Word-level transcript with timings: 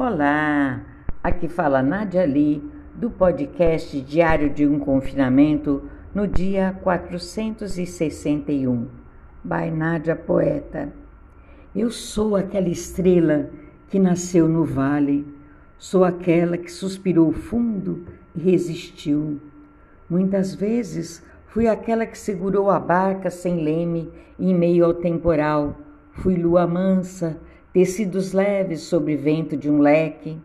Olá, 0.00 0.80
aqui 1.24 1.48
fala 1.48 1.82
Nádia 1.82 2.24
Lee 2.24 2.62
do 2.94 3.10
podcast 3.10 4.00
Diário 4.00 4.48
de 4.48 4.64
um 4.64 4.78
Confinamento 4.78 5.90
no 6.14 6.24
dia 6.24 6.72
461. 6.84 8.86
By 9.42 9.72
Nádia 9.72 10.14
Poeta. 10.14 10.92
Eu 11.74 11.90
sou 11.90 12.36
aquela 12.36 12.68
estrela 12.68 13.50
que 13.88 13.98
nasceu 13.98 14.48
no 14.48 14.64
vale, 14.64 15.26
sou 15.76 16.04
aquela 16.04 16.56
que 16.56 16.70
suspirou 16.70 17.32
fundo 17.32 18.04
e 18.36 18.40
resistiu. 18.40 19.40
Muitas 20.08 20.54
vezes 20.54 21.24
fui 21.48 21.66
aquela 21.66 22.06
que 22.06 22.16
segurou 22.16 22.70
a 22.70 22.78
barca 22.78 23.30
sem 23.30 23.64
leme 23.64 24.12
em 24.38 24.54
meio 24.54 24.84
ao 24.84 24.94
temporal. 24.94 25.76
Fui 26.12 26.36
lua 26.36 26.68
mansa 26.68 27.36
tecidos 27.72 28.32
leves 28.32 28.80
sobre 28.82 29.16
vento 29.16 29.56
de 29.56 29.70
um 29.70 29.78
leque. 29.78 30.38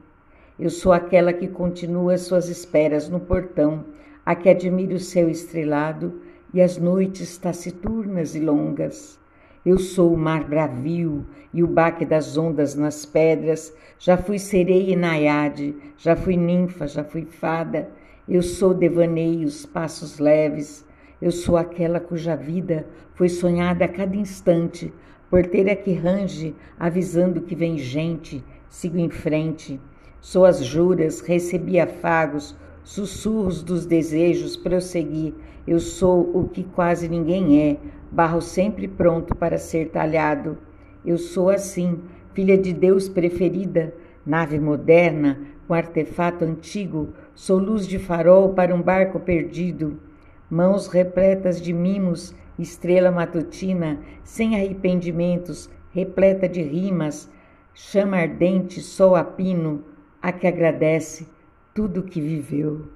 Eu 0.59 0.69
sou 0.69 0.91
aquela 0.91 1.33
que 1.33 1.47
continua 1.47 2.17
suas 2.17 2.49
esperas 2.49 3.09
no 3.09 3.19
portão, 3.19 3.85
a 4.25 4.35
que 4.35 4.49
admira 4.49 4.93
o 4.93 4.99
céu 4.99 5.29
estrelado 5.29 6.21
e 6.53 6.61
as 6.61 6.77
noites 6.77 7.37
taciturnas 7.37 8.35
e 8.35 8.39
longas. 8.39 9.19
Eu 9.65 9.77
sou 9.77 10.13
o 10.13 10.17
mar 10.17 10.43
bravio 10.43 11.25
e 11.53 11.63
o 11.63 11.67
baque 11.67 12.05
das 12.05 12.37
ondas 12.37 12.75
nas 12.75 13.05
pedras. 13.05 13.73
Já 13.97 14.17
fui 14.17 14.37
sereia 14.37 14.91
e 14.91 14.95
naiade, 14.95 15.75
já 15.97 16.15
fui 16.15 16.35
ninfa, 16.35 16.85
já 16.85 17.03
fui 17.03 17.25
fada. 17.25 17.89
Eu 18.27 18.41
sou 18.41 18.73
devaneios, 18.73 19.65
passos 19.65 20.19
leves. 20.19 20.85
Eu 21.21 21.31
sou 21.31 21.55
aquela 21.55 22.01
cuja 22.01 22.35
vida 22.35 22.85
foi 23.15 23.29
sonhada 23.29 23.85
a 23.85 23.87
cada 23.87 24.15
instante, 24.15 24.91
Porteira 25.33 25.75
que 25.75 25.91
range, 25.93 26.53
avisando 26.79 27.41
que 27.41 27.55
vem 27.55 27.75
gente, 27.75 28.43
sigo 28.69 28.99
em 28.99 29.09
frente. 29.09 29.81
Sou 30.21 30.45
as 30.45 30.63
juras, 30.63 31.21
recebi 31.21 31.79
afagos, 31.79 32.55
sussurros 32.83 33.63
dos 33.63 33.83
desejos, 33.83 34.55
prossegui. 34.55 35.33
Eu 35.65 35.79
sou 35.79 36.29
o 36.37 36.47
que 36.49 36.63
quase 36.63 37.09
ninguém 37.09 37.59
é, 37.63 37.77
barro 38.11 38.41
sempre 38.41 38.87
pronto 38.87 39.35
para 39.35 39.57
ser 39.57 39.89
talhado. 39.89 40.55
Eu 41.03 41.17
sou 41.17 41.49
assim, 41.49 42.01
filha 42.35 42.55
de 42.55 42.71
Deus 42.71 43.09
preferida, 43.09 43.91
nave 44.23 44.59
moderna, 44.59 45.39
com 45.67 45.73
artefato 45.73 46.45
antigo, 46.45 47.09
sou 47.33 47.57
luz 47.57 47.87
de 47.87 47.97
farol 47.97 48.49
para 48.49 48.75
um 48.75 48.83
barco 48.83 49.19
perdido. 49.19 49.99
Mãos 50.47 50.85
repletas 50.85 51.59
de 51.59 51.73
mimos, 51.73 52.35
estrela 52.57 53.11
matutina, 53.11 53.99
sem 54.23 54.55
arrependimentos, 54.55 55.69
repleta 55.91 56.47
de 56.47 56.61
rimas, 56.61 57.29
chama 57.73 58.17
ardente, 58.17 58.81
sol 58.81 59.15
a 59.15 59.23
pino, 59.23 59.83
a 60.21 60.31
que 60.31 60.47
agradece 60.47 61.27
tudo 61.73 62.03
que 62.03 62.21
viveu. 62.21 62.87